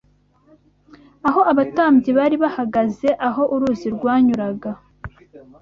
[1.27, 4.71] aho abatambyi bari bahagaze, aho uruzi rwanyuraga